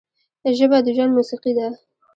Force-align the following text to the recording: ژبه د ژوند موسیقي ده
ژبه 0.57 0.77
د 0.85 0.87
ژوند 0.95 1.11
موسیقي 1.17 1.53
ده 1.57 1.67